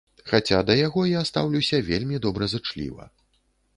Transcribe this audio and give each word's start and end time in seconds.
Хаця 0.29 0.61
да 0.69 0.77
яго 0.79 1.03
я 1.09 1.21
стаўлюся 1.31 1.81
вельмі 1.91 2.15
добразычліва. 2.27 3.03